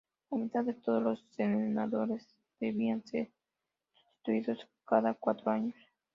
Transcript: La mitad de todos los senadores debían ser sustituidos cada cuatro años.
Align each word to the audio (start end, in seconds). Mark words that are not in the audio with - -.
La 0.31 0.39
mitad 0.39 0.63
de 0.63 0.73
todos 0.73 1.03
los 1.03 1.23
senadores 1.37 2.27
debían 2.59 3.05
ser 3.05 3.29
sustituidos 3.93 4.67
cada 4.83 5.13
cuatro 5.13 5.51
años. 5.51 5.75